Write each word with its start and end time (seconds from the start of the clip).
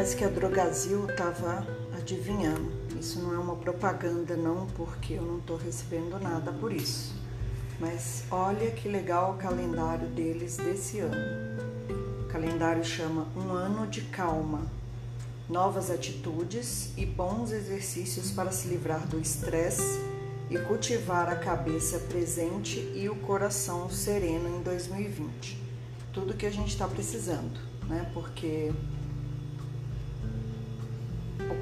Parece 0.00 0.16
que 0.16 0.24
a 0.24 0.28
Drogazil 0.28 1.10
estava 1.10 1.66
adivinhando. 1.94 2.72
Isso 2.98 3.20
não 3.20 3.34
é 3.34 3.38
uma 3.38 3.54
propaganda, 3.56 4.34
não, 4.34 4.66
porque 4.68 5.12
eu 5.12 5.22
não 5.22 5.36
estou 5.36 5.58
recebendo 5.58 6.18
nada 6.18 6.50
por 6.52 6.72
isso. 6.72 7.14
Mas 7.78 8.24
olha 8.30 8.70
que 8.70 8.88
legal 8.88 9.32
o 9.32 9.36
calendário 9.36 10.08
deles 10.08 10.56
desse 10.56 11.00
ano. 11.00 11.60
O 12.22 12.28
calendário 12.28 12.82
chama 12.82 13.26
Um 13.36 13.50
Ano 13.50 13.86
de 13.88 14.00
Calma. 14.00 14.62
Novas 15.46 15.90
atitudes 15.90 16.96
e 16.96 17.04
bons 17.04 17.52
exercícios 17.52 18.30
para 18.30 18.50
se 18.50 18.68
livrar 18.68 19.06
do 19.06 19.20
estresse 19.20 20.00
e 20.48 20.56
cultivar 20.60 21.28
a 21.28 21.36
cabeça 21.36 21.98
presente 21.98 22.78
e 22.94 23.06
o 23.10 23.16
coração 23.16 23.90
sereno 23.90 24.48
em 24.48 24.62
2020. 24.62 25.58
Tudo 26.10 26.32
que 26.32 26.46
a 26.46 26.50
gente 26.50 26.68
está 26.68 26.88
precisando, 26.88 27.60
né? 27.86 28.10
Porque 28.14 28.72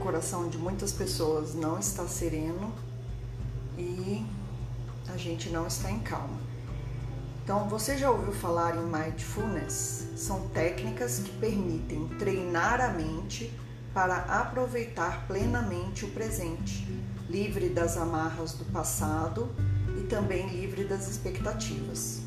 coração 0.09 0.49
de 0.49 0.57
muitas 0.57 0.91
pessoas 0.91 1.55
não 1.55 1.79
está 1.79 2.09
sereno 2.09 2.73
e 3.77 4.25
a 5.13 5.19
gente 5.19 5.51
não 5.51 5.67
está 5.67 5.91
em 5.91 5.99
calma. 5.99 6.41
Então, 7.45 7.69
você 7.69 7.99
já 7.99 8.11
ouviu 8.11 8.33
falar 8.33 8.75
em 8.75 8.87
mindfulness? 8.87 10.09
São 10.17 10.49
técnicas 10.49 11.19
que 11.19 11.31
permitem 11.33 12.09
treinar 12.19 12.81
a 12.81 12.89
mente 12.89 13.53
para 13.93 14.17
aproveitar 14.17 15.27
plenamente 15.27 16.07
o 16.07 16.11
presente, 16.13 16.87
livre 17.29 17.69
das 17.69 17.99
amarras 17.99 18.55
do 18.55 18.65
passado 18.73 19.55
e 20.01 20.05
também 20.05 20.49
livre 20.49 20.85
das 20.85 21.07
expectativas. 21.07 22.23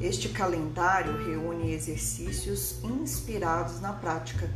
Este 0.00 0.28
calendário 0.28 1.16
reúne 1.26 1.72
exercícios 1.72 2.78
inspirados 2.84 3.80
na 3.80 3.92
prática 3.92 4.48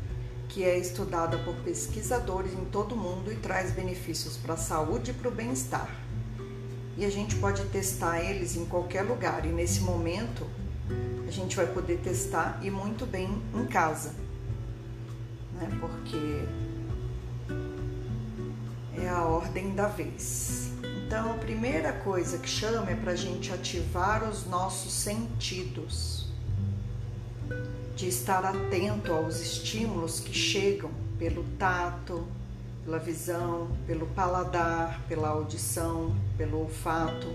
que 0.48 0.64
é 0.64 0.78
estudada 0.78 1.36
por 1.38 1.54
pesquisadores 1.56 2.52
em 2.54 2.64
todo 2.66 2.94
o 2.94 2.96
mundo 2.96 3.32
e 3.32 3.36
traz 3.36 3.70
benefícios 3.70 4.36
para 4.36 4.54
a 4.54 4.56
saúde 4.56 5.10
e 5.10 5.14
para 5.14 5.28
o 5.28 5.30
bem-estar. 5.30 5.88
E 6.96 7.04
a 7.04 7.10
gente 7.10 7.36
pode 7.36 7.64
testar 7.66 8.20
eles 8.20 8.56
em 8.56 8.64
qualquer 8.64 9.02
lugar, 9.02 9.44
e 9.44 9.48
nesse 9.48 9.80
momento 9.80 10.46
a 11.26 11.30
gente 11.30 11.54
vai 11.54 11.66
poder 11.66 11.98
testar 11.98 12.58
e 12.62 12.70
muito 12.70 13.06
bem 13.06 13.40
em 13.54 13.66
casa, 13.66 14.14
né? 15.54 15.68
porque 15.78 16.44
é 19.00 19.08
a 19.08 19.24
ordem 19.24 19.74
da 19.74 19.86
vez. 19.86 20.72
Então, 21.06 21.32
a 21.32 21.34
primeira 21.34 21.92
coisa 21.92 22.38
que 22.38 22.48
chama 22.48 22.90
é 22.90 22.94
para 22.94 23.12
a 23.12 23.16
gente 23.16 23.52
ativar 23.52 24.28
os 24.28 24.46
nossos 24.46 24.92
sentidos 24.92 26.27
de 27.98 28.06
estar 28.06 28.44
atento 28.44 29.12
aos 29.12 29.40
estímulos 29.40 30.20
que 30.20 30.32
chegam 30.32 30.88
pelo 31.18 31.42
tato, 31.58 32.28
pela 32.84 32.96
visão, 32.96 33.76
pelo 33.88 34.06
paladar, 34.06 35.02
pela 35.08 35.30
audição, 35.30 36.14
pelo 36.36 36.60
olfato. 36.60 37.26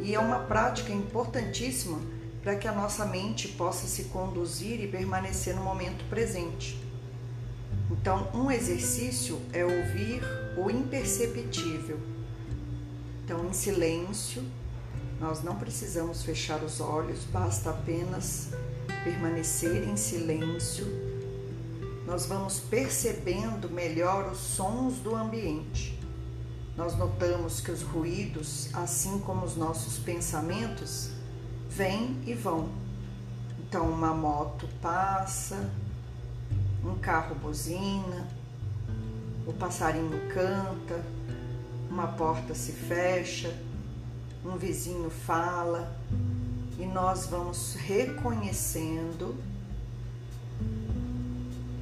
E 0.00 0.14
é 0.14 0.18
uma 0.18 0.38
prática 0.38 0.90
importantíssima 0.90 2.00
para 2.42 2.56
que 2.56 2.66
a 2.66 2.72
nossa 2.72 3.04
mente 3.04 3.48
possa 3.48 3.86
se 3.86 4.04
conduzir 4.04 4.82
e 4.82 4.88
permanecer 4.88 5.54
no 5.54 5.62
momento 5.62 6.02
presente. 6.08 6.82
Então, 7.90 8.30
um 8.32 8.50
exercício 8.50 9.38
é 9.52 9.62
ouvir 9.62 10.22
o 10.56 10.70
imperceptível. 10.70 12.00
Então, 13.22 13.44
em 13.44 13.52
silêncio, 13.52 14.42
nós 15.20 15.42
não 15.42 15.56
precisamos 15.56 16.22
fechar 16.22 16.64
os 16.64 16.80
olhos, 16.80 17.24
basta 17.24 17.68
apenas 17.68 18.48
permanecer 19.04 19.88
em 19.88 19.96
silêncio, 19.96 20.86
nós 22.06 22.26
vamos 22.26 22.58
percebendo 22.58 23.70
melhor 23.70 24.30
os 24.32 24.38
sons 24.38 24.98
do 24.98 25.14
ambiente. 25.14 25.98
Nós 26.76 26.96
notamos 26.96 27.60
que 27.60 27.70
os 27.70 27.82
ruídos, 27.82 28.68
assim 28.74 29.18
como 29.20 29.44
os 29.44 29.56
nossos 29.56 29.98
pensamentos, 29.98 31.10
vêm 31.68 32.20
e 32.26 32.34
vão. 32.34 32.68
Então, 33.60 33.88
uma 33.88 34.12
moto 34.12 34.68
passa, 34.82 35.70
um 36.84 36.96
carro 36.96 37.34
buzina, 37.36 38.26
o 39.46 39.52
passarinho 39.52 40.28
canta, 40.32 41.04
uma 41.90 42.08
porta 42.08 42.54
se 42.54 42.72
fecha, 42.72 43.56
um 44.44 44.56
vizinho 44.56 45.10
fala, 45.10 45.96
e 46.80 46.86
nós 46.86 47.26
vamos 47.26 47.74
reconhecendo 47.74 49.36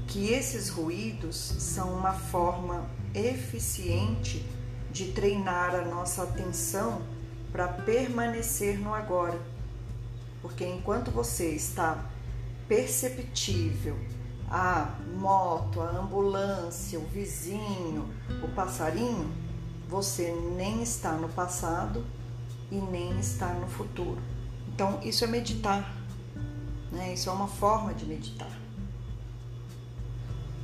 que 0.09 0.33
esses 0.33 0.69
ruídos 0.69 1.37
são 1.37 1.95
uma 1.95 2.13
forma 2.13 2.85
eficiente 3.15 4.45
de 4.91 5.13
treinar 5.13 5.73
a 5.73 5.85
nossa 5.85 6.25
atenção 6.25 7.01
para 7.53 7.69
permanecer 7.69 8.77
no 8.81 8.93
agora. 8.93 9.41
Porque 10.43 10.67
enquanto 10.67 11.13
você 11.13 11.51
está 11.51 12.05
perceptível 12.67 13.97
a 14.51 14.97
moto, 15.17 15.81
a 15.81 15.91
ambulância, 15.91 16.99
o 16.99 17.07
vizinho, 17.07 18.09
o 18.43 18.49
passarinho, 18.49 19.31
você 19.89 20.33
nem 20.57 20.83
está 20.83 21.13
no 21.13 21.29
passado 21.29 22.05
e 22.69 22.77
nem 22.77 23.17
está 23.21 23.53
no 23.55 23.69
futuro. 23.69 24.38
Então, 24.78 25.00
isso 25.03 25.25
é 25.25 25.27
meditar, 25.27 25.93
né? 26.93 27.12
isso 27.12 27.28
é 27.28 27.33
uma 27.33 27.49
forma 27.49 27.93
de 27.93 28.06
meditar. 28.06 28.56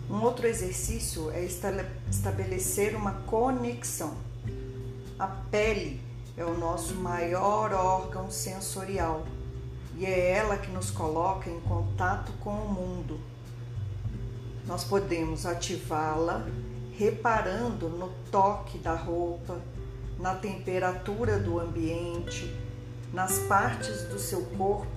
Um 0.09 0.23
outro 0.23 0.47
exercício 0.47 1.33
é 1.33 1.45
estabelecer 1.45 2.95
uma 2.95 3.11
conexão. 3.27 4.17
A 5.19 5.27
pele 5.27 6.01
é 6.37 6.45
o 6.45 6.57
nosso 6.57 6.95
maior 6.95 7.73
órgão 7.73 8.31
sensorial 8.31 9.27
e 9.97 10.07
é 10.07 10.31
ela 10.31 10.59
que 10.59 10.71
nos 10.71 10.93
coloca 10.93 11.51
em 11.51 11.59
contato 11.63 12.31
com 12.35 12.55
o 12.55 12.73
mundo. 12.73 13.19
Nós 14.65 14.85
podemos 14.85 15.45
ativá-la 15.45 16.47
reparando 16.97 17.89
no 17.89 18.11
toque 18.31 18.79
da 18.79 18.95
roupa, 18.95 19.61
na 20.21 20.37
temperatura 20.37 21.37
do 21.37 21.59
ambiente, 21.59 22.63
nas 23.15 23.39
partes 23.39 24.03
do 24.09 24.19
seu 24.19 24.43
corpo 24.59 24.89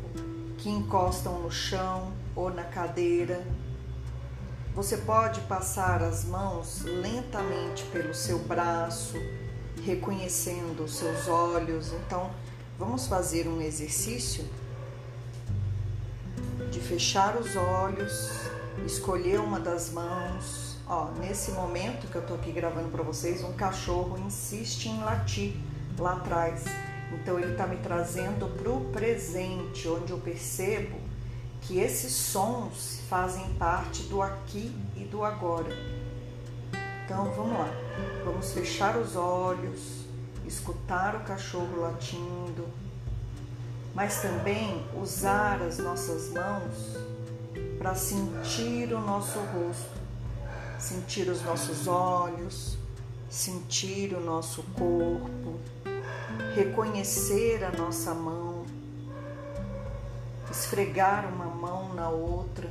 que 0.57 0.67
encostam 0.67 1.39
no 1.39 1.51
chão 1.51 2.11
ou 2.35 2.49
na 2.49 2.63
cadeira. 2.63 3.45
Você 4.73 4.97
pode 4.97 5.39
passar 5.41 6.01
as 6.01 6.25
mãos 6.25 6.81
lentamente 6.81 7.83
pelo 7.85 8.15
seu 8.15 8.39
braço, 8.39 9.15
reconhecendo 9.85 10.83
os 10.83 10.95
seus 10.95 11.27
olhos. 11.27 11.93
Então, 11.93 12.31
vamos 12.79 13.05
fazer 13.05 13.47
um 13.47 13.61
exercício 13.61 14.43
de 16.71 16.79
fechar 16.79 17.37
os 17.37 17.55
olhos, 17.55 18.31
escolher 18.83 19.39
uma 19.39 19.59
das 19.59 19.91
mãos. 19.91 20.75
Ó, 20.87 21.11
nesse 21.19 21.51
momento 21.51 22.07
que 22.07 22.15
eu 22.15 22.25
tô 22.25 22.33
aqui 22.33 22.51
gravando 22.51 22.89
para 22.89 23.03
vocês, 23.03 23.43
um 23.43 23.53
cachorro 23.53 24.17
insiste 24.25 24.87
em 24.87 25.03
latir 25.03 25.55
lá 25.99 26.13
atrás. 26.13 26.63
Então 27.13 27.39
ele 27.39 27.51
está 27.51 27.65
me 27.65 27.77
trazendo 27.77 28.47
para 28.57 28.69
o 28.69 28.85
presente, 28.91 29.87
onde 29.87 30.11
eu 30.11 30.17
percebo 30.17 30.97
que 31.61 31.79
esses 31.79 32.13
sons 32.13 33.01
fazem 33.09 33.45
parte 33.55 34.03
do 34.03 34.21
aqui 34.21 34.73
e 34.95 35.03
do 35.03 35.23
agora. 35.23 35.69
Então 37.05 37.31
vamos 37.31 37.57
lá, 37.57 37.69
vamos 38.25 38.51
fechar 38.51 38.97
os 38.97 39.15
olhos, 39.15 40.05
escutar 40.45 41.15
o 41.15 41.19
cachorro 41.21 41.81
latindo, 41.81 42.67
mas 43.95 44.21
também 44.21 44.85
usar 44.95 45.61
as 45.61 45.77
nossas 45.77 46.31
mãos 46.31 46.97
para 47.77 47.95
sentir 47.95 48.93
o 48.93 48.99
nosso 48.99 49.39
rosto, 49.39 49.97
sentir 50.77 51.29
os 51.29 51.41
nossos 51.43 51.87
olhos, 51.87 52.77
sentir 53.29 54.13
o 54.13 54.19
nosso 54.19 54.63
corpo 54.77 55.59
reconhecer 56.57 57.63
a 57.63 57.69
nossa 57.69 58.15
mão, 58.15 58.65
esfregar 60.49 61.31
uma 61.31 61.45
mão 61.45 61.93
na 61.93 62.09
outra 62.09 62.67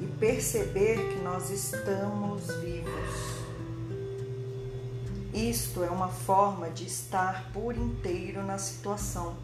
e 0.00 0.06
perceber 0.06 0.96
que 1.10 1.22
nós 1.22 1.50
estamos 1.50 2.46
vivos. 2.62 3.38
Isto 5.34 5.84
é 5.84 5.90
uma 5.90 6.08
forma 6.08 6.70
de 6.70 6.86
estar 6.86 7.50
por 7.52 7.76
inteiro 7.76 8.42
na 8.42 8.56
situação, 8.56 9.36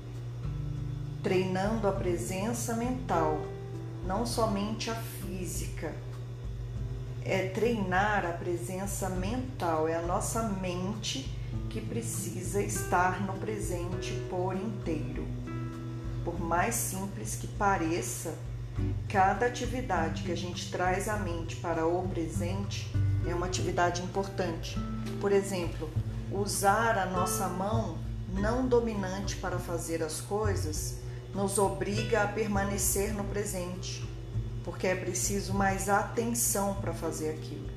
treinando 1.23 1.87
a 1.87 1.93
presença 1.93 2.75
mental, 2.75 3.39
não 4.07 4.25
somente 4.25 4.91
a 4.91 4.95
física. 4.95 5.93
É 7.23 7.49
treinar 7.49 8.25
a 8.25 8.33
presença 8.33 9.11
mental, 9.11 9.87
é 9.87 9.95
a 9.95 10.03
nossa 10.03 10.43
mente 10.43 11.44
que 11.71 11.81
precisa 11.81 12.63
estar 12.63 13.21
no 13.27 13.35
presente 13.35 14.13
por 14.31 14.57
inteiro. 14.57 15.27
Por 16.25 16.41
mais 16.41 16.75
simples 16.75 17.37
que 17.37 17.47
pareça, 17.47 18.35
Cada 19.09 19.47
atividade 19.47 20.25
que 20.25 20.33
a 20.33 20.37
gente 20.37 20.71
traz 20.71 21.09
à 21.09 21.17
mente 21.17 21.57
para 21.57 21.87
o 21.87 22.09
presente 22.09 22.91
é 23.27 23.35
uma 23.35 23.47
atividade 23.47 24.03
importante. 24.03 24.77
Por 25.21 25.31
exemplo, 25.31 25.89
usar 26.33 26.99
a 26.99 27.07
nossa 27.07 27.49
mão 27.49 27.97
não 28.33 28.67
dominante 28.67 29.37
para 29.37 29.59
fazer 29.59 30.03
as 30.03 30.21
coisas 30.21 30.97
nos 31.33 31.59
obriga 31.59 32.23
a 32.23 32.29
permanecer 32.29 33.15
no 33.15 33.25
presente, 33.25 34.05
porque 34.65 34.87
é 34.87 34.95
preciso 34.95 35.55
mais 35.55 35.89
atenção 35.89 36.75
para 36.75 36.93
fazer 36.93 37.31
aquilo. 37.31 37.74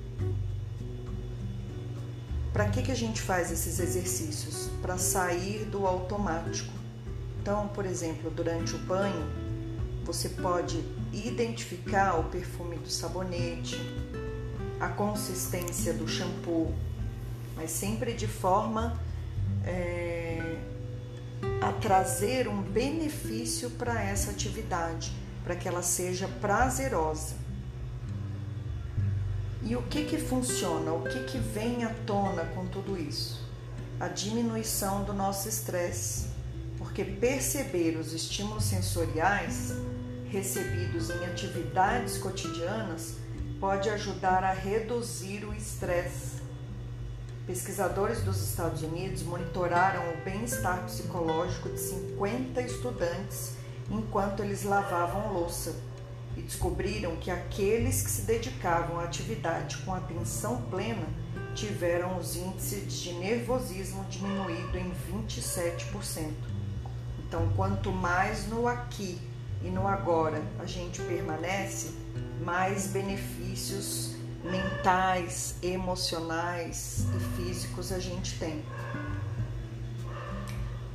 Para 2.57 2.69
que, 2.69 2.81
que 2.81 2.91
a 2.91 2.95
gente 2.95 3.21
faz 3.21 3.51
esses 3.51 3.79
exercícios? 3.79 4.71
Para 4.81 4.97
sair 4.97 5.63
do 5.65 5.85
automático. 5.85 6.73
Então, 7.39 7.67
por 7.67 7.85
exemplo, 7.85 8.31
durante 8.31 8.73
o 8.73 8.79
banho, 8.79 9.29
você 10.03 10.27
pode 10.27 10.83
identificar 11.13 12.19
o 12.19 12.23
perfume 12.23 12.77
do 12.77 12.89
sabonete, 12.89 13.77
a 14.79 14.89
consistência 14.89 15.93
do 15.93 16.07
shampoo, 16.07 16.73
mas 17.55 17.69
sempre 17.69 18.13
de 18.13 18.25
forma 18.25 18.99
é, 19.63 20.57
a 21.61 21.71
trazer 21.73 22.47
um 22.47 22.59
benefício 22.59 23.69
para 23.69 24.01
essa 24.01 24.31
atividade, 24.31 25.11
para 25.43 25.55
que 25.55 25.67
ela 25.67 25.83
seja 25.83 26.27
prazerosa. 26.41 27.35
E 29.69 29.75
o 29.75 29.81
que 29.81 30.05
que 30.05 30.17
funciona? 30.17 30.93
O 30.93 31.03
que 31.03 31.25
que 31.25 31.37
vem 31.37 31.83
à 31.83 31.93
tona 32.05 32.45
com 32.55 32.65
tudo 32.67 32.97
isso? 32.97 33.45
A 33.99 34.07
diminuição 34.07 35.03
do 35.03 35.11
nosso 35.11 35.49
estresse, 35.49 36.27
porque 36.77 37.03
perceber 37.03 37.97
os 37.97 38.13
estímulos 38.13 38.63
sensoriais 38.63 39.73
recebidos 40.29 41.09
em 41.09 41.25
atividades 41.25 42.17
cotidianas 42.17 43.15
pode 43.59 43.89
ajudar 43.89 44.41
a 44.41 44.53
reduzir 44.53 45.43
o 45.43 45.53
estresse. 45.53 46.41
Pesquisadores 47.45 48.23
dos 48.23 48.41
Estados 48.41 48.83
Unidos 48.83 49.21
monitoraram 49.21 50.13
o 50.13 50.23
bem-estar 50.23 50.85
psicológico 50.85 51.67
de 51.67 51.79
50 51.81 52.61
estudantes 52.61 53.57
enquanto 53.91 54.41
eles 54.41 54.63
lavavam 54.63 55.33
louça 55.33 55.75
e 56.37 56.41
descobriram 56.41 57.15
que 57.15 57.31
aqueles 57.31 58.03
que 58.03 58.11
se 58.11 58.21
dedicavam 58.21 58.99
à 58.99 59.03
atividade 59.05 59.77
com 59.77 59.93
atenção 59.93 60.61
plena 60.69 61.07
tiveram 61.55 62.17
os 62.19 62.35
índices 62.35 62.93
de 62.93 63.13
nervosismo 63.13 64.05
diminuído 64.05 64.77
em 64.77 64.93
27%. 65.11 66.31
Então, 67.27 67.51
quanto 67.55 67.91
mais 67.91 68.47
no 68.47 68.67
aqui 68.67 69.19
e 69.63 69.69
no 69.69 69.87
agora 69.87 70.41
a 70.59 70.65
gente 70.65 71.01
permanece, 71.01 71.91
mais 72.45 72.87
benefícios 72.87 74.15
mentais, 74.43 75.55
emocionais 75.63 77.07
e 77.15 77.35
físicos 77.35 77.91
a 77.91 77.99
gente 77.99 78.37
tem. 78.37 78.63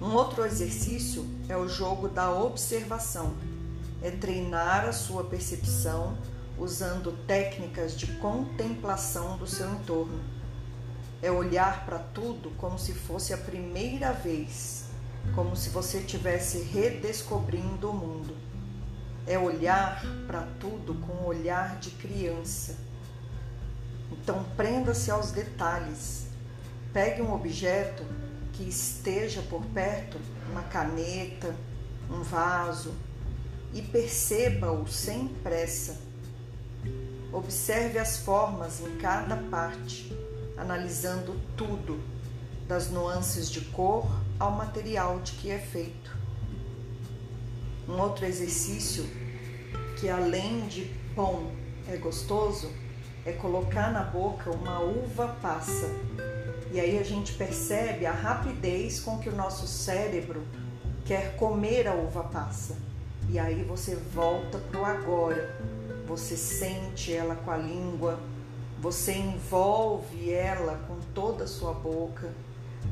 Um 0.01 0.15
outro 0.15 0.45
exercício 0.45 1.27
é 1.49 1.57
o 1.57 1.69
jogo 1.69 2.09
da 2.09 2.31
observação. 2.31 3.35
É 4.03 4.11
treinar 4.11 4.85
a 4.85 4.93
sua 4.93 5.25
percepção 5.25 6.17
usando 6.59 7.17
técnicas 7.27 7.97
de 7.97 8.07
contemplação 8.19 9.37
do 9.39 9.47
seu 9.47 9.71
entorno. 9.71 10.21
É 11.23 11.31
olhar 11.31 11.87
para 11.87 11.99
tudo 11.99 12.51
como 12.59 12.79
se 12.79 12.93
fosse 12.93 13.33
a 13.33 13.39
primeira 13.39 14.13
vez, 14.13 14.87
como 15.35 15.55
se 15.55 15.71
você 15.71 15.99
estivesse 15.99 16.63
redescobrindo 16.63 17.91
o 17.91 17.95
mundo 17.95 18.53
é 19.27 19.39
olhar 19.39 20.03
para 20.27 20.43
tudo 20.59 20.95
com 20.95 21.13
um 21.13 21.27
olhar 21.27 21.79
de 21.79 21.91
criança. 21.91 22.77
Então 24.11 24.45
prenda-se 24.57 25.11
aos 25.11 25.31
detalhes. 25.31 26.27
Pegue 26.93 27.23
um 27.23 27.33
objeto 27.33 28.05
que 28.53 28.65
esteja 28.65 29.41
por 29.43 29.65
perto, 29.67 30.19
uma 30.51 30.63
caneta, 30.63 31.55
um 32.11 32.23
vaso, 32.23 32.93
e 33.73 33.81
perceba-o 33.81 34.87
sem 34.87 35.29
pressa. 35.29 36.01
Observe 37.33 37.99
as 37.99 38.19
formas 38.19 38.81
em 38.81 38.97
cada 38.99 39.37
parte, 39.37 40.13
analisando 40.57 41.41
tudo, 41.57 42.01
das 42.69 42.91
nuances 42.91 43.51
de 43.51 43.61
cor 43.61 44.07
ao 44.39 44.53
material 44.53 45.21
de 45.21 45.33
que 45.33 45.51
é 45.51 45.59
feito. 45.59 46.17
Um 47.89 47.99
outro 47.99 48.25
exercício 48.25 49.05
que 49.99 50.09
além 50.09 50.67
de 50.69 50.85
bom 51.15 51.53
é 51.89 51.97
gostoso 51.97 52.71
é 53.25 53.33
colocar 53.33 53.93
na 53.93 54.03
boca 54.03 54.51
uma 54.51 54.81
uva 54.81 55.29
passa. 55.41 55.89
E 56.73 56.81
aí 56.81 56.99
a 56.99 57.03
gente 57.03 57.35
percebe 57.35 58.07
a 58.07 58.13
rapidez 58.13 59.01
com 59.01 59.19
que 59.19 59.29
o 59.29 59.37
nosso 59.37 59.67
cérebro 59.67 60.43
quer 61.05 61.37
comer 61.37 61.87
a 61.87 61.95
uva 61.95 62.25
passa. 62.25 62.92
E 63.29 63.39
aí 63.39 63.63
você 63.65 63.97
volta 63.97 64.59
para 64.59 64.81
o 64.81 64.85
agora. 64.85 65.59
Você 66.07 66.37
sente 66.37 67.13
ela 67.13 67.35
com 67.37 67.51
a 67.51 67.57
língua, 67.57 68.21
você 68.81 69.13
envolve 69.13 70.31
ela 70.31 70.77
com 70.89 70.99
toda 71.15 71.45
a 71.45 71.49
sua 71.49 71.73
boca. 71.73 72.31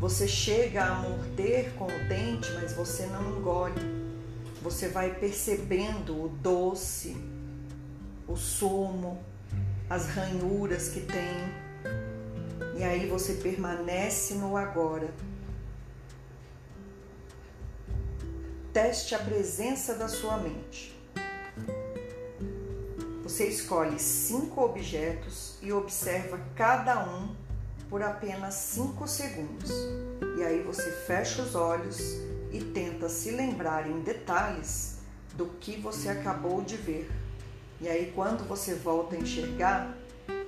Você 0.00 0.26
chega 0.26 0.84
a 0.84 0.94
morder 0.94 1.72
com 1.74 1.84
o 1.84 2.08
dente, 2.08 2.50
mas 2.54 2.72
você 2.72 3.06
não 3.06 3.38
engole 3.38 4.00
você 4.62 4.88
vai 4.88 5.14
percebendo 5.14 6.12
o 6.12 6.28
doce, 6.28 7.16
o 8.28 8.36
sumo, 8.36 9.18
as 9.88 10.06
ranhuras 10.08 10.90
que 10.90 11.00
tem. 11.00 12.76
E 12.76 12.84
aí 12.84 13.06
você 13.08 13.34
permanece 13.34 14.34
no 14.34 14.56
agora. 14.56 15.12
Teste 18.82 19.14
a 19.14 19.18
presença 19.18 19.94
da 19.94 20.08
sua 20.08 20.38
mente. 20.38 20.98
Você 23.22 23.46
escolhe 23.46 23.98
cinco 23.98 24.62
objetos 24.64 25.58
e 25.60 25.70
observa 25.70 26.40
cada 26.56 27.04
um 27.04 27.36
por 27.90 28.02
apenas 28.02 28.54
cinco 28.54 29.06
segundos. 29.06 29.70
E 30.38 30.42
aí 30.42 30.62
você 30.62 30.90
fecha 31.06 31.42
os 31.42 31.54
olhos 31.54 32.00
e 32.50 32.70
tenta 32.72 33.10
se 33.10 33.30
lembrar 33.32 33.87
em 33.87 34.00
detalhes 34.00 35.00
do 35.34 35.44
que 35.60 35.76
você 35.76 36.08
acabou 36.08 36.62
de 36.62 36.78
ver. 36.78 37.10
E 37.82 37.87
aí, 37.87 38.10
quando 38.14 38.49
você 38.49 38.75
volta 38.75 39.14
a 39.14 39.18
enxergar, 39.18 39.94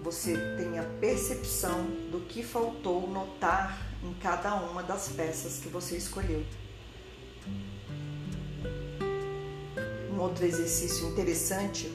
você 0.01 0.39
tem 0.57 0.79
a 0.79 0.85
percepção 0.99 1.85
do 2.11 2.25
que 2.27 2.43
faltou 2.43 3.07
notar 3.07 3.79
em 4.03 4.15
cada 4.15 4.55
uma 4.55 4.83
das 4.83 5.09
peças 5.09 5.59
que 5.59 5.69
você 5.69 5.99
escolheu. 5.99 6.43
Outro 10.23 10.45
exercício 10.45 11.09
interessante 11.09 11.91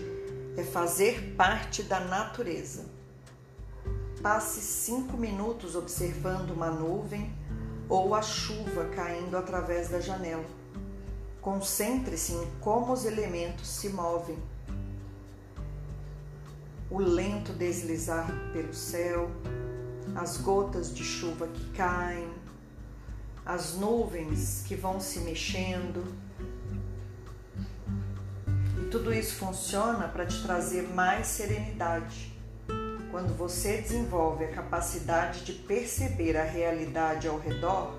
é 0.58 0.64
fazer 0.64 1.34
parte 1.38 1.82
da 1.82 2.00
natureza. 2.00 2.86
Passe 4.22 4.60
cinco 4.60 5.16
minutos 5.16 5.76
observando 5.76 6.52
uma 6.52 6.70
nuvem 6.70 7.32
ou 7.88 8.14
a 8.14 8.22
chuva 8.22 8.86
caindo 8.94 9.38
através 9.38 9.90
da 9.90 10.02
janela. 10.02 10.46
Concentre-se 11.40 12.34
em 12.34 12.52
como 12.60 12.92
os 12.92 13.06
elementos 13.06 13.68
se 13.68 13.90
movem. 13.90 14.38
O 16.90 17.00
lento 17.00 17.54
deslizar 17.54 18.28
pelo 18.52 18.74
céu, 18.74 19.30
as 20.16 20.38
gotas 20.38 20.94
de 20.94 21.04
chuva 21.04 21.48
que 21.48 21.70
caem, 21.72 22.30
as 23.46 23.76
nuvens 23.76 24.64
que 24.68 24.76
vão 24.76 25.00
se 25.00 25.20
mexendo. 25.20 26.27
Tudo 28.90 29.14
isso 29.14 29.36
funciona 29.36 30.08
para 30.08 30.26
te 30.26 30.42
trazer 30.42 30.84
mais 30.94 31.28
serenidade 31.28 32.34
quando 33.12 33.36
você 33.36 33.82
desenvolve 33.82 34.46
a 34.46 34.52
capacidade 34.52 35.44
de 35.44 35.54
perceber 35.54 36.38
a 36.38 36.44
realidade 36.44 37.28
ao 37.28 37.38
redor, 37.38 37.96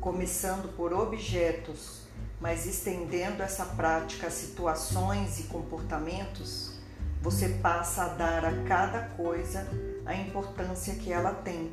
começando 0.00 0.74
por 0.76 0.92
objetos, 0.92 2.02
mas 2.40 2.66
estendendo 2.66 3.42
essa 3.42 3.64
prática 3.64 4.26
a 4.26 4.30
situações 4.30 5.40
e 5.40 5.44
comportamentos, 5.44 6.78
você 7.22 7.48
passa 7.48 8.04
a 8.04 8.08
dar 8.08 8.44
a 8.44 8.64
cada 8.64 9.00
coisa 9.16 9.66
a 10.04 10.14
importância 10.14 10.94
que 10.94 11.12
ela 11.12 11.32
tem, 11.32 11.72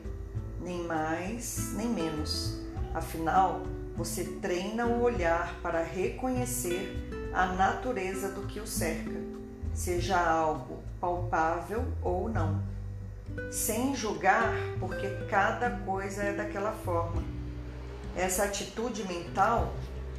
nem 0.62 0.83
mais 0.83 1.74
nem 1.74 1.88
menos. 1.88 2.62
Afinal, 2.93 3.63
você 3.95 4.24
treina 4.41 4.85
o 4.85 5.01
olhar 5.01 5.59
para 5.62 5.83
reconhecer 5.83 7.09
a 7.36 7.48
natureza 7.48 8.30
do 8.30 8.48
que 8.48 8.60
o 8.60 8.65
cerca, 8.65 9.20
seja 9.74 10.18
algo 10.18 10.82
palpável 11.00 11.86
ou 12.01 12.30
não 12.30 12.75
sem 13.51 13.96
julgar, 13.96 14.54
porque 14.80 15.08
cada 15.30 15.70
coisa 15.70 16.24
é 16.24 16.34
daquela 16.34 16.72
forma. 16.72 17.24
Essa 18.15 18.44
atitude 18.44 19.04
mental 19.08 19.74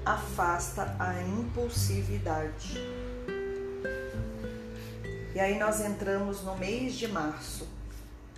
afasta 0.04 0.94
a 0.98 1.22
impulsividade. 1.22 2.78
E 5.34 5.40
aí 5.40 5.58
nós 5.58 5.80
entramos 5.80 6.42
no 6.42 6.56
mês 6.56 6.94
de 6.94 7.08
março. 7.08 7.66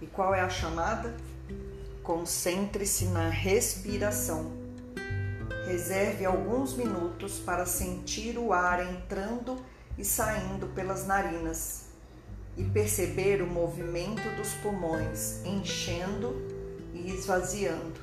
E 0.00 0.06
qual 0.06 0.34
é 0.34 0.40
a 0.40 0.48
chamada? 0.48 1.14
Concentre-se 2.02 3.06
na 3.06 3.28
respiração. 3.28 4.52
Reserve 5.68 6.24
alguns 6.24 6.72
minutos 6.72 7.40
para 7.40 7.66
sentir 7.66 8.38
o 8.38 8.54
ar 8.54 8.82
entrando 8.90 9.62
e 9.98 10.04
saindo 10.04 10.66
pelas 10.68 11.06
narinas 11.06 11.88
e 12.56 12.64
perceber 12.64 13.42
o 13.42 13.46
movimento 13.46 14.34
dos 14.34 14.54
pulmões 14.62 15.44
enchendo 15.44 16.34
e 16.94 17.10
esvaziando. 17.10 18.00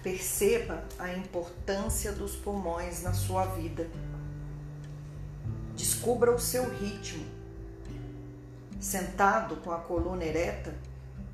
Perceba 0.00 0.84
a 0.96 1.12
importância 1.12 2.12
dos 2.12 2.36
pulmões 2.36 3.02
na 3.02 3.12
sua 3.12 3.46
vida. 3.46 3.90
Descubra 5.74 6.32
o 6.32 6.38
seu 6.38 6.70
ritmo. 6.70 7.26
Sentado 8.78 9.56
com 9.56 9.72
a 9.72 9.78
coluna 9.78 10.24
ereta, 10.24 10.72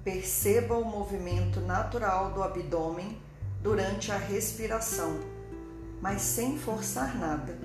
perceba 0.02 0.78
o 0.78 0.84
movimento 0.84 1.60
natural 1.60 2.30
do 2.30 2.42
abdômen 2.42 3.20
durante 3.62 4.10
a 4.10 4.16
respiração, 4.16 5.20
mas 6.00 6.22
sem 6.22 6.58
forçar 6.58 7.18
nada. 7.18 7.58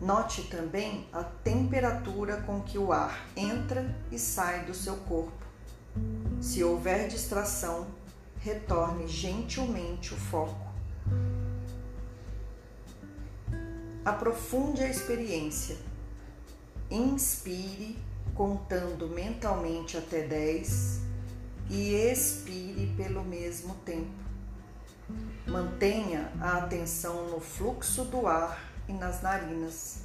Note 0.00 0.42
também 0.44 1.06
a 1.12 1.22
temperatura 1.24 2.42
com 2.42 2.60
que 2.60 2.78
o 2.78 2.92
ar 2.92 3.26
entra 3.34 3.94
e 4.10 4.18
sai 4.18 4.64
do 4.64 4.74
seu 4.74 4.96
corpo. 4.96 5.44
Se 6.40 6.62
houver 6.62 7.08
distração, 7.08 7.86
retorne 8.38 9.08
gentilmente 9.08 10.12
o 10.12 10.16
foco. 10.16 10.66
Aprofunde 14.04 14.82
a 14.82 14.88
experiência. 14.88 15.76
Inspire 16.90 17.98
contando 18.34 19.08
mentalmente 19.08 19.96
até 19.96 20.22
10 20.22 21.05
e 21.70 21.94
expire 21.94 22.94
pelo 22.96 23.24
mesmo 23.24 23.74
tempo. 23.76 24.26
Mantenha 25.46 26.32
a 26.40 26.58
atenção 26.58 27.30
no 27.30 27.40
fluxo 27.40 28.04
do 28.04 28.26
ar 28.26 28.72
e 28.88 28.92
nas 28.92 29.22
narinas. 29.22 30.00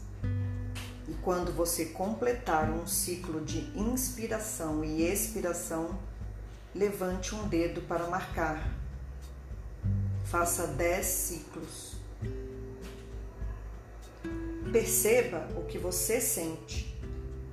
E 1.08 1.14
quando 1.24 1.52
você 1.52 1.86
completar 1.86 2.70
um 2.70 2.86
ciclo 2.86 3.42
de 3.42 3.60
inspiração 3.78 4.84
e 4.84 5.02
expiração, 5.02 6.00
levante 6.74 7.36
um 7.36 7.48
dedo 7.48 7.82
para 7.82 8.08
marcar. 8.08 8.72
Faça 10.26 10.68
10 10.68 11.06
ciclos. 11.06 11.96
Perceba 14.72 15.50
o 15.58 15.66
que 15.66 15.78
você 15.78 16.22
sente. 16.22 16.98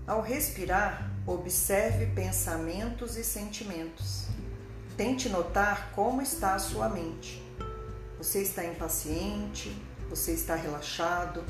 Ao 0.07 0.23
respirar, 0.23 1.11
observe 1.29 2.07
pensamentos 2.07 3.17
e 3.17 3.23
sentimentos. 3.23 4.29
Tente 4.97 5.29
notar 5.29 5.93
como 5.95 6.23
está 6.23 6.55
a 6.55 6.59
sua 6.59 6.89
mente. 6.89 7.43
Você 8.17 8.41
está 8.41 8.65
impaciente? 8.65 9.71
Você 10.09 10.33
está 10.33 10.55
relaxado? 10.55 11.45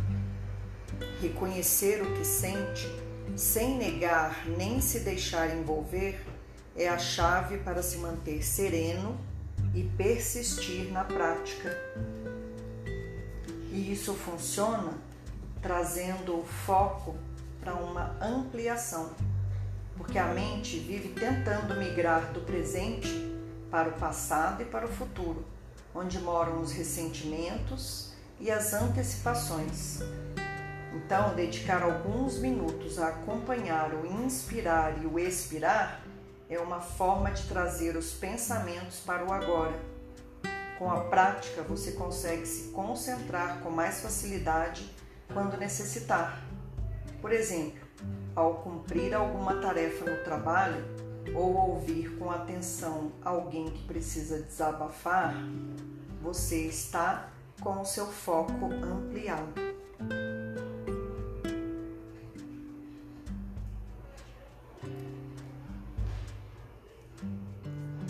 Reconhecer 1.20 2.02
o 2.02 2.12
que 2.14 2.24
sente, 2.24 2.88
sem 3.36 3.78
negar 3.78 4.48
nem 4.48 4.80
se 4.80 5.00
deixar 5.00 5.56
envolver, 5.56 6.26
é 6.74 6.88
a 6.88 6.98
chave 6.98 7.58
para 7.58 7.82
se 7.82 7.98
manter 7.98 8.44
sereno 8.44 9.18
e 9.74 9.84
persistir 9.96 10.90
na 10.90 11.04
prática. 11.04 11.70
E 13.70 13.92
isso 13.92 14.12
funciona 14.14 14.92
trazendo 15.62 16.40
o 16.40 16.44
foco 16.44 17.16
para 17.60 17.74
uma 17.74 18.16
ampliação, 18.20 19.10
porque 19.98 20.18
a 20.18 20.28
mente 20.28 20.78
vive 20.78 21.08
tentando 21.08 21.74
migrar 21.74 22.32
do 22.32 22.40
presente 22.40 23.08
para 23.70 23.90
o 23.90 23.92
passado 23.92 24.62
e 24.62 24.64
para 24.64 24.86
o 24.86 24.88
futuro, 24.88 25.44
onde 25.94 26.18
moram 26.20 26.62
os 26.62 26.72
ressentimentos 26.72 28.12
e 28.40 28.50
as 28.50 28.72
antecipações. 28.72 29.98
Então, 30.94 31.34
dedicar 31.34 31.82
alguns 31.82 32.38
minutos 32.38 32.98
a 32.98 33.08
acompanhar 33.08 33.92
o 33.92 34.06
inspirar 34.06 35.02
e 35.02 35.06
o 35.06 35.18
expirar 35.18 36.00
é 36.48 36.58
uma 36.58 36.80
forma 36.80 37.30
de 37.30 37.46
trazer 37.46 37.96
os 37.96 38.12
pensamentos 38.12 39.00
para 39.00 39.24
o 39.24 39.32
agora. 39.32 39.78
Com 40.78 40.90
a 40.90 41.00
prática, 41.00 41.62
você 41.62 41.92
consegue 41.92 42.46
se 42.46 42.68
concentrar 42.68 43.58
com 43.60 43.70
mais 43.70 44.00
facilidade 44.00 44.88
quando 45.34 45.58
necessitar. 45.58 46.42
Por 47.20 47.32
exemplo, 47.32 47.87
ao 48.38 48.54
cumprir 48.54 49.12
alguma 49.14 49.56
tarefa 49.56 50.08
no 50.08 50.22
trabalho 50.22 50.84
ou 51.34 51.56
ouvir 51.56 52.16
com 52.18 52.30
atenção 52.30 53.10
alguém 53.24 53.68
que 53.68 53.82
precisa 53.82 54.40
desabafar, 54.40 55.34
você 56.22 56.66
está 56.66 57.30
com 57.60 57.80
o 57.80 57.84
seu 57.84 58.06
foco 58.06 58.66
ampliado. 58.66 59.60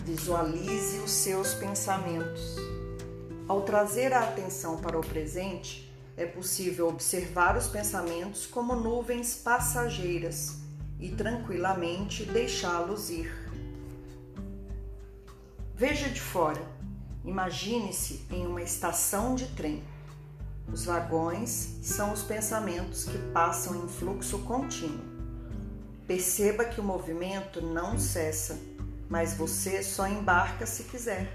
Visualize 0.05 0.99
os 0.99 1.11
seus 1.11 1.55
pensamentos. 1.55 2.55
Ao 3.47 3.63
trazer 3.63 4.13
a 4.13 4.19
atenção 4.19 4.77
para 4.77 4.97
o 4.97 5.01
presente, 5.01 5.88
é 6.19 6.25
possível 6.25 6.87
observar 6.87 7.57
os 7.57 7.67
pensamentos 7.67 8.45
como 8.45 8.75
nuvens 8.75 9.35
passageiras 9.35 10.57
e 10.99 11.09
tranquilamente 11.09 12.25
deixá-los 12.25 13.09
ir. 13.09 13.31
Veja 15.73 16.09
de 16.09 16.19
fora. 16.19 16.61
Imagine-se 17.23 18.25
em 18.29 18.45
uma 18.45 18.61
estação 18.61 19.33
de 19.33 19.47
trem. 19.47 19.81
Os 20.71 20.85
vagões 20.85 21.77
são 21.81 22.13
os 22.13 22.21
pensamentos 22.21 23.05
que 23.05 23.17
passam 23.33 23.83
em 23.83 23.87
fluxo 23.87 24.39
contínuo. 24.39 25.07
Perceba 26.05 26.65
que 26.65 26.81
o 26.81 26.83
movimento 26.83 27.61
não 27.61 27.97
cessa 27.97 28.59
mas 29.09 29.33
você 29.33 29.81
só 29.81 30.07
embarca 30.07 30.67
se 30.67 30.83
quiser. 30.83 31.27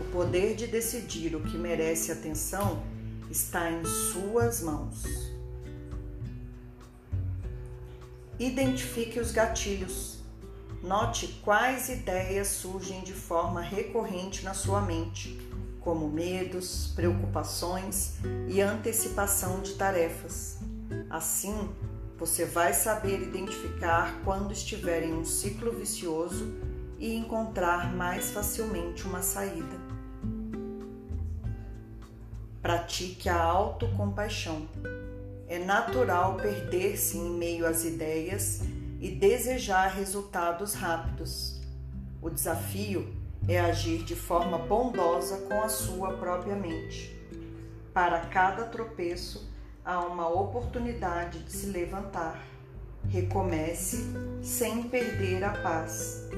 O 0.00 0.04
poder 0.12 0.54
de 0.54 0.68
decidir 0.68 1.34
o 1.34 1.40
que 1.40 1.58
merece 1.58 2.12
atenção 2.12 2.84
está 3.32 3.70
em 3.70 3.82
suas 3.82 4.60
mãos. 4.60 5.04
Identifique 8.38 9.18
os 9.18 9.32
gatilhos. 9.32 10.18
Note 10.82 11.40
quais 11.42 11.88
ideias 11.88 12.48
surgem 12.48 13.02
de 13.02 13.14
forma 13.14 13.60
recorrente 13.62 14.44
na 14.44 14.52
sua 14.52 14.82
mente, 14.82 15.40
como 15.80 16.10
medos, 16.10 16.92
preocupações 16.94 18.16
e 18.48 18.60
antecipação 18.60 19.62
de 19.62 19.74
tarefas. 19.74 20.58
Assim, 21.08 21.70
você 22.18 22.44
vai 22.44 22.74
saber 22.74 23.22
identificar 23.22 24.20
quando 24.24 24.52
estiver 24.52 25.04
em 25.04 25.14
um 25.14 25.24
ciclo 25.24 25.72
vicioso 25.72 26.52
e 26.98 27.14
encontrar 27.14 27.94
mais 27.94 28.30
facilmente 28.30 29.04
uma 29.04 29.22
saída. 29.22 29.81
Pratique 32.62 33.28
a 33.28 33.42
autocompaixão. 33.42 34.68
É 35.48 35.58
natural 35.58 36.36
perder-se 36.36 37.18
em 37.18 37.28
meio 37.28 37.66
às 37.66 37.84
ideias 37.84 38.60
e 39.00 39.10
desejar 39.10 39.88
resultados 39.88 40.72
rápidos. 40.72 41.60
O 42.22 42.30
desafio 42.30 43.12
é 43.48 43.58
agir 43.58 44.04
de 44.04 44.14
forma 44.14 44.58
bondosa 44.58 45.38
com 45.48 45.60
a 45.60 45.68
sua 45.68 46.12
própria 46.12 46.54
mente. 46.54 47.20
Para 47.92 48.20
cada 48.26 48.64
tropeço, 48.66 49.50
há 49.84 49.98
uma 49.98 50.28
oportunidade 50.28 51.40
de 51.40 51.50
se 51.50 51.66
levantar. 51.66 52.46
Recomece 53.08 54.04
sem 54.40 54.84
perder 54.84 55.42
a 55.42 55.50
paz. 55.50 56.28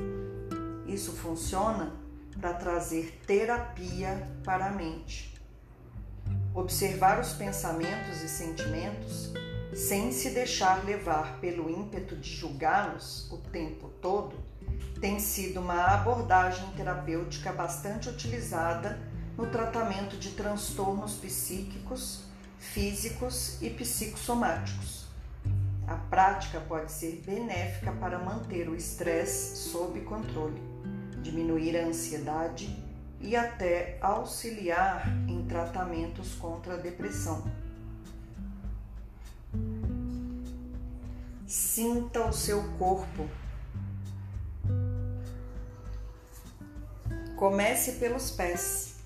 Isso 0.87 1.13
funciona 1.13 1.93
para 2.41 2.55
trazer 2.55 3.21
terapia 3.27 4.27
para 4.43 4.69
a 4.69 4.73
mente. 4.73 5.34
Observar 6.55 7.21
os 7.21 7.33
pensamentos 7.33 8.23
e 8.23 8.29
sentimentos 8.29 9.33
sem 9.75 10.13
se 10.13 10.31
deixar 10.31 10.85
levar 10.85 11.41
pelo 11.41 11.69
ímpeto 11.69 12.15
de 12.15 12.31
julgá-los 12.33 13.29
o 13.33 13.39
tempo 13.39 13.89
todo 14.01 14.37
tem 15.01 15.19
sido 15.19 15.59
uma 15.59 15.87
abordagem 15.87 16.65
terapêutica 16.77 17.53
bastante 17.53 18.09
utilizada 18.09 19.01
no 19.37 19.47
tratamento 19.47 20.17
de 20.17 20.31
transtornos 20.31 21.17
psíquicos 21.17 22.23
físicos 22.57 23.61
e 23.61 23.69
psicossomáticos. 23.71 25.07
A 25.89 25.97
prática 25.97 26.61
pode 26.61 26.93
ser 26.93 27.21
benéfica 27.27 27.93
para 27.93 28.19
manter 28.19 28.69
o 28.69 28.77
estresse 28.77 29.57
sob 29.57 30.01
controle, 30.03 30.63
diminuir 31.21 31.77
a 31.77 31.87
ansiedade 31.87 32.84
e 33.25 33.35
até 33.35 33.97
auxiliar 34.03 35.09
em 35.27 35.47
tratamentos 35.47 36.35
contra 36.35 36.75
a 36.75 36.77
depressão. 36.77 37.43
Sinta 41.47 42.27
o 42.27 42.33
seu 42.35 42.63
corpo. 42.75 43.27
Comece 47.35 47.93
pelos 47.93 48.31
pés. 48.31 48.97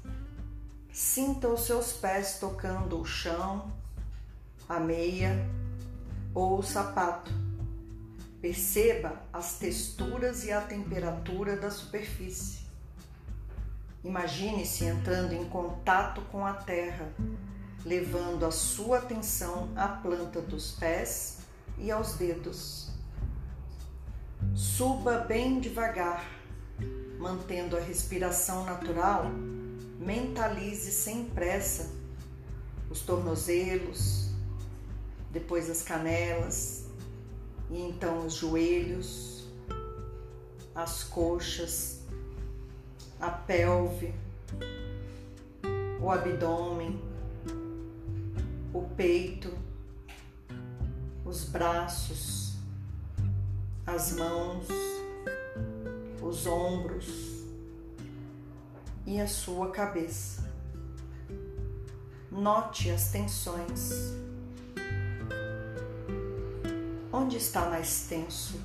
Sinta 0.92 1.46
os 1.48 1.64
seus 1.64 1.92
pés 1.92 2.38
tocando 2.40 3.00
o 3.00 3.04
chão, 3.04 3.72
a 4.68 4.80
meia 4.80 5.48
ou 6.34 6.58
o 6.58 6.62
sapato. 6.62 7.30
Perceba 8.40 9.22
as 9.32 9.58
texturas 9.58 10.44
e 10.44 10.50
a 10.50 10.60
temperatura 10.60 11.56
da 11.56 11.70
superfície. 11.70 12.67
Imagine-se 14.04 14.84
entrando 14.84 15.32
em 15.32 15.44
contato 15.48 16.20
com 16.30 16.46
a 16.46 16.52
terra, 16.52 17.12
levando 17.84 18.46
a 18.46 18.50
sua 18.50 18.98
atenção 18.98 19.70
à 19.74 19.88
planta 19.88 20.40
dos 20.40 20.72
pés 20.72 21.38
e 21.76 21.90
aos 21.90 22.14
dedos. 22.14 22.90
Suba 24.54 25.18
bem 25.18 25.58
devagar, 25.58 26.24
mantendo 27.18 27.76
a 27.76 27.80
respiração 27.80 28.64
natural, 28.64 29.26
mentalize 29.98 30.92
sem 30.92 31.24
pressa 31.24 31.90
os 32.88 33.00
tornozelos, 33.00 34.30
depois 35.30 35.68
as 35.68 35.82
canelas 35.82 36.86
e 37.70 37.82
então 37.82 38.26
os 38.26 38.34
joelhos, 38.34 39.48
as 40.74 41.02
coxas, 41.04 41.97
a 43.20 43.30
pelve, 43.30 44.14
o 46.00 46.10
abdômen, 46.10 47.02
o 48.72 48.82
peito, 48.96 49.52
os 51.24 51.44
braços, 51.44 52.56
as 53.86 54.12
mãos, 54.12 54.68
os 56.22 56.46
ombros 56.46 57.44
e 59.04 59.20
a 59.20 59.26
sua 59.26 59.70
cabeça. 59.70 60.48
Note 62.30 62.90
as 62.90 63.10
tensões. 63.10 64.14
Onde 67.12 67.38
está 67.38 67.68
mais 67.68 68.06
tenso? 68.06 68.60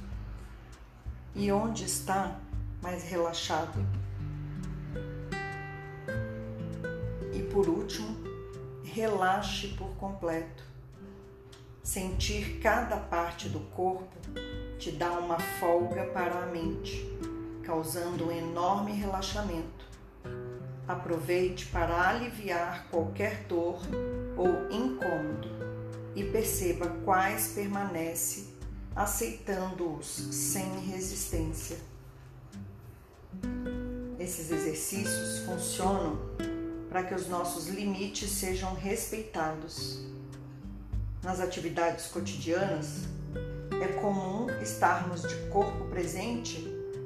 E 1.34 1.52
onde 1.52 1.86
está 1.86 2.40
mais 2.82 3.04
relaxado? 3.04 4.03
Por 7.54 7.70
último, 7.70 8.18
relaxe 8.84 9.68
por 9.78 9.90
completo. 9.98 10.64
Sentir 11.84 12.60
cada 12.60 12.98
parte 12.98 13.48
do 13.48 13.60
corpo 13.60 14.18
te 14.80 14.92
dá 14.92 15.12
uma 15.12 15.40
folga 15.40 16.06
para 16.08 16.44
a 16.44 16.46
mente, 16.48 17.08
causando 17.62 18.26
um 18.26 18.32
enorme 18.32 18.92
relaxamento. 18.94 19.86
Aproveite 20.88 21.68
para 21.68 22.10
aliviar 22.10 22.88
qualquer 22.90 23.44
dor 23.44 23.80
ou 24.36 24.72
incômodo 24.72 25.48
e 26.16 26.24
perceba 26.24 26.88
quais 27.06 27.50
permanece 27.50 28.52
aceitando-os 28.96 30.08
sem 30.08 30.80
resistência. 30.80 31.78
Esses 34.20 34.52
exercícios 34.52 35.40
funcionam 35.46 36.18
para 36.94 37.02
que 37.06 37.16
os 37.16 37.28
nossos 37.28 37.70
limites 37.70 38.30
sejam 38.30 38.76
respeitados 38.76 40.06
nas 41.24 41.40
atividades 41.40 42.06
cotidianas, 42.06 43.06
é 43.82 43.88
comum 44.00 44.48
estarmos 44.62 45.24
de 45.24 45.36
corpo 45.50 45.86
presente, 45.86 46.64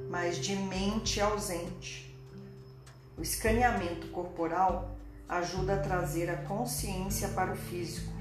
mas 0.09 0.39
de 0.39 0.57
mente 0.57 1.21
ausente. 1.21 2.13
O 3.17 3.21
escaneamento 3.21 4.07
corporal 4.07 4.97
ajuda 5.29 5.75
a 5.75 5.79
trazer 5.79 6.29
a 6.29 6.35
consciência 6.35 7.29
para 7.29 7.53
o 7.53 7.55
físico. 7.55 8.11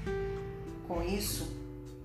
Com 0.87 1.03
isso, 1.03 1.53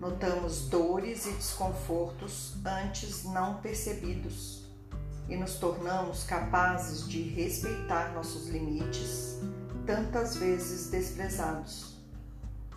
notamos 0.00 0.68
dores 0.68 1.24
e 1.26 1.30
desconfortos 1.34 2.54
antes 2.66 3.22
não 3.22 3.60
percebidos 3.60 4.62
e 5.28 5.36
nos 5.36 5.54
tornamos 5.54 6.24
capazes 6.24 7.08
de 7.08 7.22
respeitar 7.22 8.12
nossos 8.12 8.48
limites, 8.48 9.40
tantas 9.86 10.36
vezes 10.36 10.90
desprezados. 10.90 11.96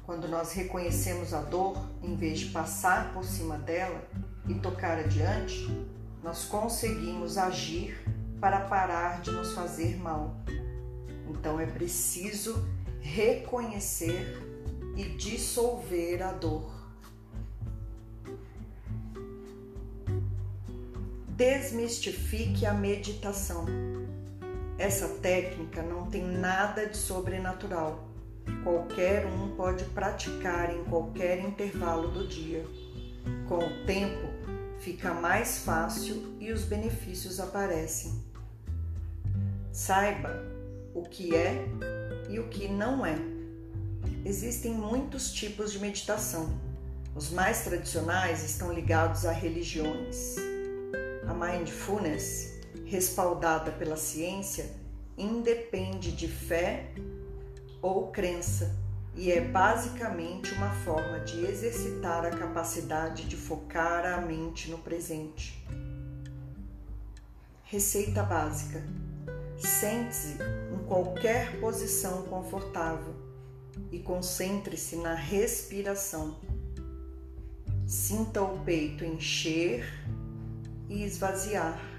Quando 0.06 0.28
nós 0.28 0.52
reconhecemos 0.54 1.34
a 1.34 1.42
dor, 1.42 1.78
em 2.04 2.16
vez 2.16 2.40
de 2.40 2.46
passar 2.48 3.14
por 3.14 3.24
cima 3.24 3.58
dela 3.58 4.08
e 4.48 4.54
tocar 4.56 5.00
adiante, 5.00 5.68
nós 6.24 6.46
conseguimos 6.46 7.38
agir 7.38 7.98
para 8.40 8.62
parar 8.62 9.22
de 9.22 9.32
nos 9.32 9.54
fazer 9.54 9.98
mal. 9.98 10.36
Então 11.30 11.60
é 11.60 11.66
preciso 11.66 12.68
reconhecer 13.02 14.42
e 14.96 15.04
dissolver 15.10 16.22
a 16.22 16.32
dor. 16.32 16.74
Desmistifique 21.30 22.66
a 22.66 22.74
meditação. 22.74 23.66
Essa 24.78 25.08
técnica 25.20 25.82
não 25.82 26.08
tem 26.08 26.24
nada 26.24 26.86
de 26.86 26.98
sobrenatural 26.98 28.16
qualquer 28.64 29.26
um 29.26 29.56
pode 29.56 29.86
praticar 29.86 30.76
em 30.76 30.84
qualquer 30.86 31.40
intervalo 31.40 32.10
do 32.10 32.28
dia. 32.28 32.66
Com 33.48 33.60
o 33.60 33.86
tempo, 33.86 34.28
fica 34.80 35.14
mais 35.14 35.60
fácil 35.60 36.36
e 36.40 36.52
os 36.52 36.64
benefícios 36.64 37.40
aparecem. 37.40 38.12
Saiba 39.72 40.44
o 40.94 41.04
que 41.04 41.36
é 41.36 41.66
e 42.30 42.40
o 42.40 42.48
que 42.48 42.68
não 42.68 43.06
é. 43.06 43.16
Existem 44.24 44.74
muitos 44.74 45.32
tipos 45.32 45.72
de 45.72 45.80
meditação. 45.80 46.50
Os 47.16 47.30
mais 47.30 47.64
tradicionais 47.64 48.44
estão 48.44 48.74
ligados 48.74 49.26
a 49.26 49.32
religiões. 49.32 50.36
A 51.28 51.34
mindfulness, 51.34 52.55
respaldada 52.86 53.72
pela 53.72 53.98
ciência, 53.98 54.70
independe 55.18 56.12
de 56.12 56.28
fé 56.28 56.92
ou 57.82 58.12
crença 58.12 58.76
e 59.16 59.32
é 59.32 59.40
basicamente 59.40 60.54
uma 60.54 60.70
forma 60.70 61.22
de 61.22 61.46
exercitar 61.46 62.26
a 62.26 62.32
capacidade 62.32 63.26
de 63.26 63.36
focar 63.38 64.06
a 64.06 64.20
mente 64.20 64.70
no 64.70 64.78
presente. 64.78 65.66
Receita 67.64 68.22
básica: 68.24 68.84
sente-se 69.58 70.38
em 70.74 70.86
qualquer 70.86 71.60
posição 71.62 72.24
confortável 72.24 73.16
e 73.92 74.00
concentre-se 74.00 74.98
na 74.98 75.14
respiração. 75.14 76.38
Sinta 77.88 78.42
o 78.42 78.60
peito 78.66 79.06
encher 79.06 79.86
e 80.90 81.04
esvaziar. 81.04 81.95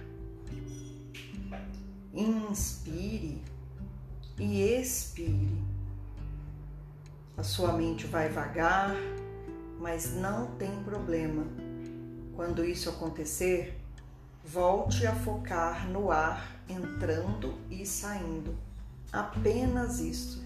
Inspire 2.17 3.43
e 4.39 4.63
expire. 4.63 5.63
A 7.37 7.43
sua 7.43 7.75
mente 7.75 8.07
vai 8.07 8.31
vagar, 8.31 8.97
mas 9.79 10.15
não 10.15 10.47
tem 10.53 10.83
problema. 10.83 11.45
Quando 12.35 12.65
isso 12.65 12.89
acontecer, 12.89 13.79
volte 14.43 15.07
a 15.07 15.15
focar 15.15 15.87
no 15.91 16.11
ar 16.11 16.59
entrando 16.67 17.53
e 17.71 17.85
saindo. 17.85 18.57
Apenas 19.13 20.01
isso. 20.01 20.43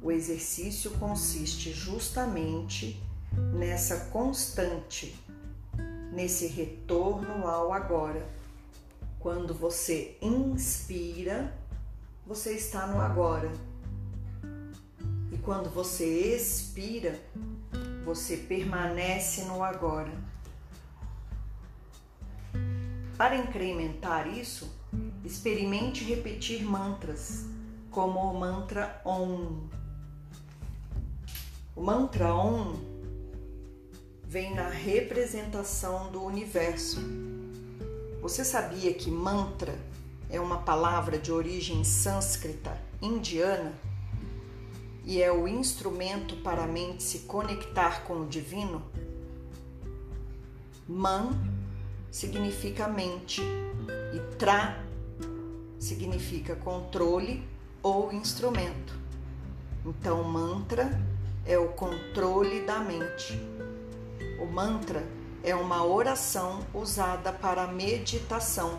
O 0.00 0.12
exercício 0.12 0.92
consiste 0.92 1.72
justamente 1.72 3.02
nessa 3.52 4.04
constante, 4.12 5.20
nesse 6.12 6.46
retorno 6.46 7.44
ao 7.48 7.72
agora. 7.72 8.24
Quando 9.22 9.54
você 9.54 10.18
inspira, 10.20 11.56
você 12.26 12.52
está 12.52 12.86
no 12.86 13.00
agora 13.00 13.50
quando 15.42 15.68
você 15.68 16.36
expira, 16.36 17.20
você 18.04 18.36
permanece 18.36 19.42
no 19.44 19.62
agora. 19.62 20.12
Para 23.16 23.36
incrementar 23.36 24.28
isso, 24.28 24.72
experimente 25.24 26.04
repetir 26.04 26.64
mantras, 26.64 27.44
como 27.90 28.20
o 28.20 28.38
mantra 28.38 29.00
Om. 29.04 29.68
O 31.74 31.82
mantra 31.82 32.34
Om 32.34 32.76
vem 34.24 34.54
na 34.54 34.68
representação 34.68 36.10
do 36.12 36.22
universo. 36.22 37.00
Você 38.22 38.44
sabia 38.44 38.94
que 38.94 39.10
mantra 39.10 39.78
é 40.30 40.40
uma 40.40 40.58
palavra 40.58 41.18
de 41.18 41.30
origem 41.30 41.84
sânscrita 41.84 42.80
indiana? 43.02 43.74
e 45.04 45.20
é 45.20 45.32
o 45.32 45.48
instrumento 45.48 46.36
para 46.36 46.64
a 46.64 46.66
mente 46.66 47.02
se 47.02 47.20
conectar 47.20 48.04
com 48.04 48.22
o 48.22 48.26
divino? 48.26 48.82
Man 50.88 51.30
significa 52.10 52.86
mente 52.86 53.42
e 53.42 54.36
Tra 54.36 54.82
significa 55.78 56.54
controle 56.54 57.46
ou 57.82 58.12
instrumento. 58.12 58.94
Então, 59.84 60.22
mantra 60.22 61.00
é 61.44 61.58
o 61.58 61.68
controle 61.68 62.60
da 62.60 62.78
mente. 62.78 63.32
O 64.40 64.46
mantra 64.46 65.02
é 65.42 65.54
uma 65.54 65.84
oração 65.84 66.60
usada 66.72 67.32
para 67.32 67.66
meditação 67.66 68.78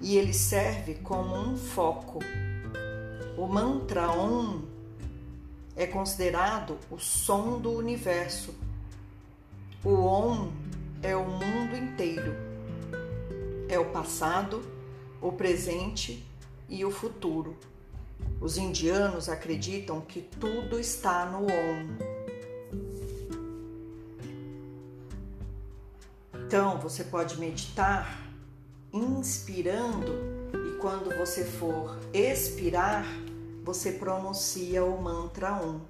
e 0.00 0.16
ele 0.16 0.32
serve 0.32 0.94
como 0.96 1.36
um 1.36 1.56
foco. 1.56 2.18
O 3.36 3.46
mantra 3.46 4.10
Om 4.10 4.62
é 5.76 5.86
considerado 5.86 6.78
o 6.90 6.98
som 6.98 7.60
do 7.60 7.72
universo. 7.72 8.54
O 9.84 9.94
Om 9.94 10.52
é 11.02 11.14
o 11.14 11.24
mundo 11.24 11.76
inteiro. 11.76 12.34
É 13.68 13.78
o 13.78 13.86
passado, 13.86 14.62
o 15.20 15.30
presente 15.30 16.26
e 16.68 16.84
o 16.84 16.90
futuro. 16.90 17.56
Os 18.40 18.58
indianos 18.58 19.28
acreditam 19.28 20.00
que 20.00 20.20
tudo 20.20 20.80
está 20.80 21.26
no 21.26 21.46
Om. 21.46 22.21
Então, 26.52 26.76
você 26.76 27.02
pode 27.02 27.40
meditar 27.40 28.28
inspirando 28.92 30.12
e 30.54 30.76
quando 30.82 31.08
você 31.16 31.46
for 31.46 31.98
expirar, 32.12 33.06
você 33.64 33.92
pronuncia 33.92 34.84
o 34.84 35.00
mantra 35.00 35.54
Om. 35.54 35.80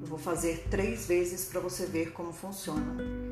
Eu 0.00 0.06
vou 0.06 0.18
fazer 0.18 0.66
três 0.70 1.04
vezes 1.04 1.44
para 1.44 1.60
você 1.60 1.84
ver 1.84 2.12
como 2.12 2.32
funciona. 2.32 3.25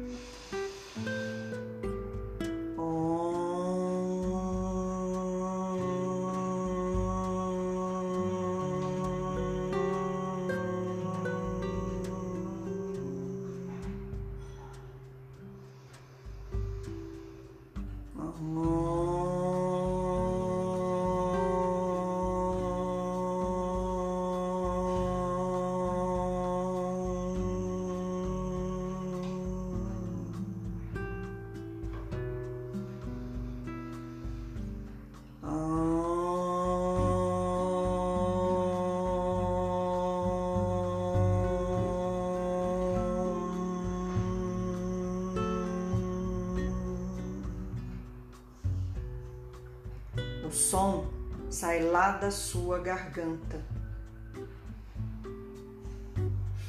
Som 50.55 51.07
sai 51.51 51.83
lá 51.83 52.13
da 52.13 52.31
sua 52.31 52.79
garganta 52.79 53.61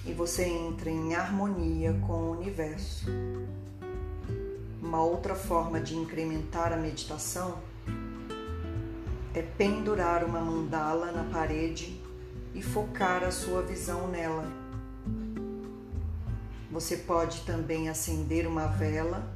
e 0.06 0.12
você 0.12 0.43
entra 0.43 0.89
em 0.89 1.15
harmonia 1.15 1.93
com 2.06 2.13
o 2.13 2.32
universo. 2.32 3.08
Uma 4.82 5.04
outra 5.04 5.34
forma 5.34 5.80
de 5.80 5.95
incrementar 5.95 6.71
a 6.71 6.78
meditação 6.78 7.58
é 9.34 9.41
pendurar 9.41 10.24
uma 10.24 10.39
mandala 10.39 11.12
na 11.12 11.24
parede 11.24 12.00
e 12.54 12.62
focar 12.62 13.24
a 13.24 13.32
sua 13.32 13.63
visão 13.63 14.08
nela. 14.08 14.45
Você 16.71 16.98
pode 16.98 17.41
também 17.41 17.89
acender 17.89 18.48
uma 18.48 18.67
vela 18.67 19.28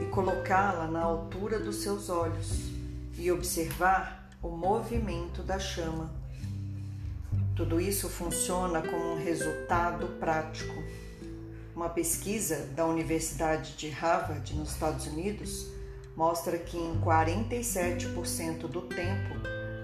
e 0.00 0.06
colocá-la 0.06 0.86
na 0.86 1.02
altura 1.02 1.58
dos 1.58 1.76
seus 1.76 2.08
olhos 2.08 2.71
e 3.16 3.30
observar 3.30 4.30
o 4.42 4.48
movimento 4.48 5.42
da 5.42 5.58
chama. 5.58 6.12
Tudo 7.54 7.80
isso 7.80 8.08
funciona 8.08 8.82
como 8.82 9.12
um 9.12 9.22
resultado 9.22 10.06
prático. 10.18 10.74
Uma 11.76 11.88
pesquisa 11.88 12.66
da 12.74 12.86
Universidade 12.86 13.76
de 13.76 13.88
Harvard, 13.88 14.54
nos 14.54 14.72
Estados 14.72 15.06
Unidos, 15.06 15.66
mostra 16.16 16.58
que 16.58 16.76
em 16.76 17.00
47% 17.00 18.66
do 18.68 18.82
tempo 18.82 19.34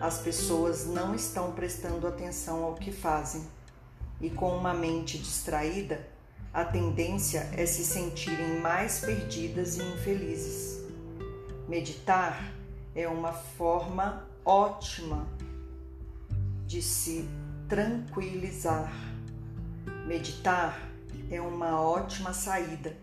as 0.00 0.18
pessoas 0.18 0.86
não 0.86 1.14
estão 1.14 1.52
prestando 1.52 2.06
atenção 2.06 2.64
ao 2.64 2.74
que 2.74 2.92
fazem. 2.92 3.46
E 4.20 4.30
com 4.30 4.56
uma 4.56 4.74
mente 4.74 5.18
distraída, 5.18 6.06
a 6.52 6.64
tendência 6.64 7.48
é 7.52 7.66
se 7.66 7.84
sentirem 7.84 8.60
mais 8.60 9.00
perdidas 9.00 9.76
e 9.76 9.82
infelizes. 9.82 10.80
Meditar 11.68 12.57
é 12.94 13.08
uma 13.08 13.32
forma 13.32 14.26
ótima 14.44 15.26
de 16.66 16.82
se 16.82 17.28
tranquilizar. 17.68 18.92
Meditar 20.06 20.88
é 21.30 21.40
uma 21.40 21.80
ótima 21.80 22.32
saída. 22.32 22.96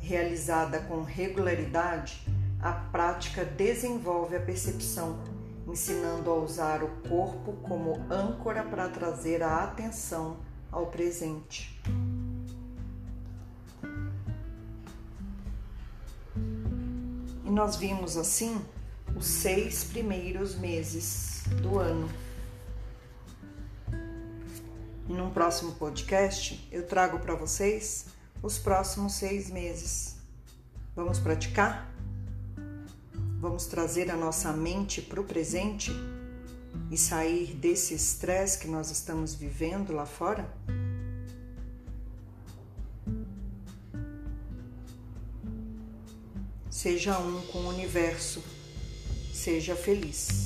Realizada 0.00 0.80
com 0.80 1.02
regularidade, 1.02 2.24
a 2.60 2.72
prática 2.72 3.44
desenvolve 3.44 4.36
a 4.36 4.40
percepção, 4.40 5.18
ensinando 5.66 6.30
a 6.30 6.34
usar 6.34 6.82
o 6.82 6.88
corpo 7.08 7.52
como 7.62 8.00
âncora 8.10 8.62
para 8.62 8.88
trazer 8.88 9.42
a 9.42 9.64
atenção 9.64 10.38
ao 10.70 10.86
presente. 10.86 11.80
E 17.44 17.50
nós 17.50 17.76
vimos 17.76 18.16
assim 18.16 18.60
os 19.16 19.24
seis 19.24 19.82
primeiros 19.82 20.54
meses 20.56 21.44
do 21.62 21.78
ano. 21.78 22.08
E 25.08 25.12
num 25.12 25.30
próximo 25.30 25.72
podcast 25.72 26.68
eu 26.70 26.86
trago 26.86 27.18
para 27.18 27.34
vocês 27.34 28.06
os 28.42 28.58
próximos 28.58 29.14
seis 29.14 29.50
meses. 29.50 30.16
Vamos 30.94 31.18
praticar? 31.18 31.90
Vamos 33.40 33.66
trazer 33.66 34.10
a 34.10 34.16
nossa 34.16 34.52
mente 34.52 35.00
para 35.00 35.20
o 35.20 35.24
presente 35.24 35.90
e 36.90 36.98
sair 36.98 37.54
desse 37.54 37.94
estresse 37.94 38.58
que 38.58 38.68
nós 38.68 38.90
estamos 38.90 39.34
vivendo 39.34 39.92
lá 39.92 40.04
fora? 40.04 40.46
Seja 46.68 47.18
um 47.18 47.40
com 47.46 47.58
o 47.60 47.68
universo 47.68 48.42
Seja 49.46 49.76
feliz. 49.76 50.45